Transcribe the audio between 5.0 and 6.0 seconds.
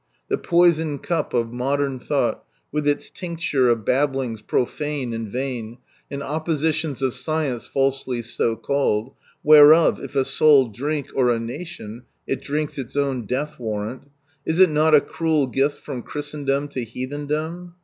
and vain,